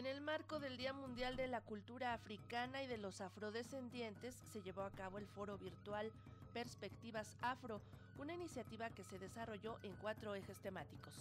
[0.00, 4.62] En el marco del Día Mundial de la Cultura Africana y de los Afrodescendientes se
[4.62, 6.10] llevó a cabo el foro virtual
[6.54, 7.82] Perspectivas Afro,
[8.18, 11.12] una iniciativa que se desarrolló en cuatro ejes temáticos.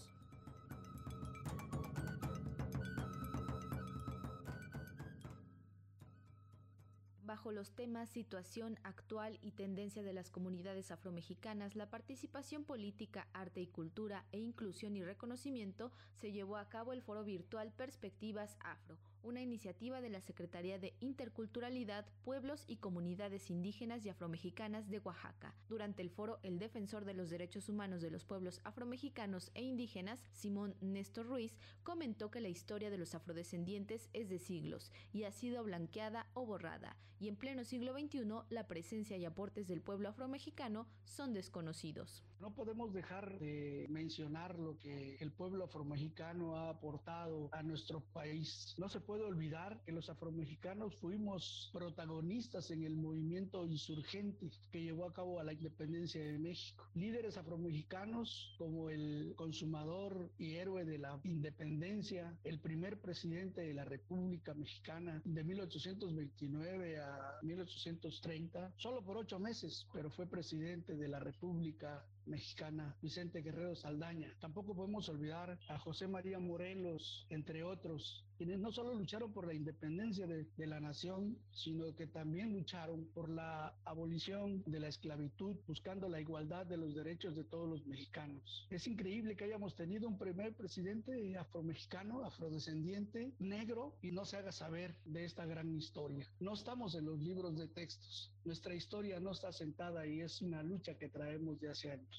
[7.29, 13.61] Bajo los temas situación actual y tendencia de las comunidades afromexicanas, la participación política, arte
[13.61, 18.97] y cultura e inclusión y reconocimiento, se llevó a cabo el foro virtual Perspectivas Afro,
[19.21, 25.53] una iniciativa de la Secretaría de Interculturalidad, Pueblos y Comunidades Indígenas y Afromexicanas de Oaxaca.
[25.67, 30.23] Durante el foro, el defensor de los derechos humanos de los pueblos afromexicanos e indígenas,
[30.31, 35.31] Simón Néstor Ruiz, comentó que la historia de los afrodescendientes es de siglos y ha
[35.31, 40.09] sido blanqueada o borrada y en pleno siglo XXI la presencia y aportes del pueblo
[40.09, 42.23] afromexicano son desconocidos.
[42.39, 48.75] No podemos dejar de mencionar lo que el pueblo afromexicano ha aportado a nuestro país.
[48.77, 55.05] No se puede olvidar que los afromexicanos fuimos protagonistas en el movimiento insurgente que llevó
[55.05, 56.87] a cabo a la independencia de México.
[56.93, 63.83] Líderes afromexicanos como el consumador y héroe de la independencia, el primer presidente de la
[63.83, 67.08] República Mexicana de 1829 a
[67.41, 74.33] 1830, solo por ocho meses, pero fue presidente de la República mexicana, Vicente Guerrero Saldaña.
[74.39, 79.53] Tampoco podemos olvidar a José María Morelos, entre otros, quienes no solo lucharon por la
[79.53, 86.07] independencia de, la nación, sino que también lucharon por la abolición de la esclavitud, buscando
[86.07, 88.67] la igualdad de los derechos de todos los mexicanos.
[88.69, 94.53] Es increíble que hayamos tenido un primer presidente afromexicano, afrodescendiente, negro, y no se haga
[94.53, 96.25] saber de esta gran historia.
[96.39, 98.31] No estamos en los libros de textos.
[98.45, 102.18] Nuestra historia no está sentada y es una lucha que traemos de hace años.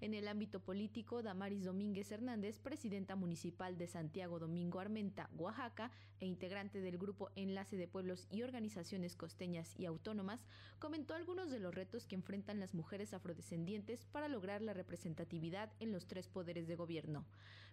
[0.00, 6.26] En el ámbito político, Damaris Domínguez Hernández, presidenta municipal de Santiago Domingo Armenta, Oaxaca, e
[6.26, 10.46] integrante del grupo Enlace de Pueblos y Organizaciones Costeñas y Autónomas,
[10.78, 15.92] comentó algunos de los retos que enfrentan las mujeres afrodescendientes para lograr la representatividad en
[15.92, 17.24] los tres poderes de gobierno.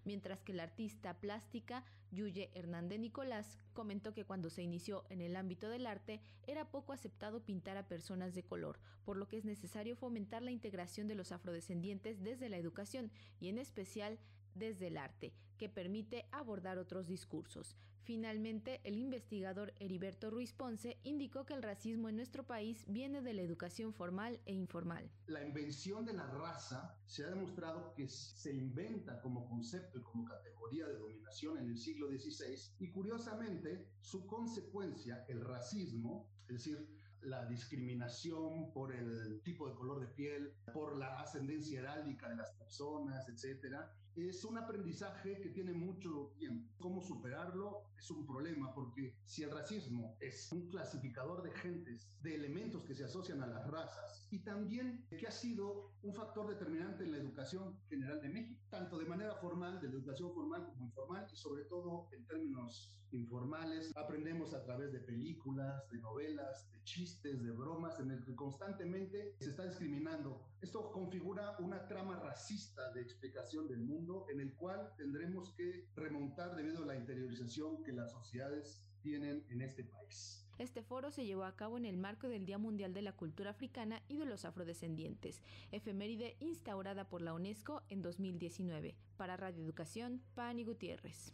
[0.03, 5.35] Mientras que la artista plástica Yuye Hernández Nicolás comentó que cuando se inició en el
[5.35, 9.45] ámbito del arte era poco aceptado pintar a personas de color, por lo que es
[9.45, 14.19] necesario fomentar la integración de los afrodescendientes desde la educación y en especial
[14.55, 17.77] desde el arte, que permite abordar otros discursos.
[18.03, 23.33] Finalmente, el investigador Heriberto Ruiz Ponce indicó que el racismo en nuestro país viene de
[23.33, 25.11] la educación formal e informal.
[25.27, 30.25] La invención de la raza se ha demostrado que se inventa como concepto y como
[30.25, 36.87] categoría de dominación en el siglo XVI y curiosamente su consecuencia, el racismo, es decir,
[37.23, 42.51] la discriminación por el tipo de color de piel, por la ascendencia heráldica de las
[42.53, 46.69] personas, etcétera, es un aprendizaje que tiene mucho tiempo.
[46.79, 47.83] ¿Cómo superarlo?
[47.97, 52.95] Es un problema porque si el racismo es un clasificador de gentes, de elementos que
[52.95, 57.17] se asocian a las razas y también que ha sido un factor determinante en la
[57.17, 61.35] educación general de México, tanto de manera formal, de la educación formal como informal y
[61.35, 67.51] sobre todo en términos informales, aprendemos a través de películas, de novelas, de chistes, de
[67.51, 70.41] bromas, en el que constantemente se está discriminando.
[70.61, 73.81] Esto configura una trama racista de explicación del
[74.29, 79.61] en el cual tendremos que remontar debido a la interiorización que las sociedades tienen en
[79.61, 80.45] este país.
[80.57, 83.51] Este foro se llevó a cabo en el marco del Día Mundial de la Cultura
[83.51, 85.41] Africana y de los Afrodescendientes,
[85.71, 88.95] efeméride instaurada por la UNESCO en 2019.
[89.17, 91.33] Para Radio Educación, Pani Gutiérrez.